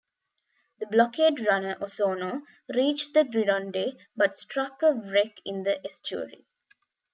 The 0.79 0.87
blockade 0.87 1.41
runner 1.41 1.75
"Osorno" 1.75 2.41
reached 2.73 3.13
the 3.13 3.23
Gironde, 3.23 3.97
but 4.15 4.35
struck 4.35 4.81
a 4.81 4.93
wreck 4.95 5.37
in 5.45 5.61
the 5.61 5.79
estuary. 5.85 6.47